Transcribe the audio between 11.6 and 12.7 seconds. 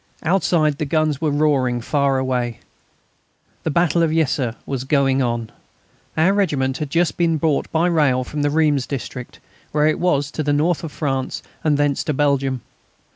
and thence to Belgium.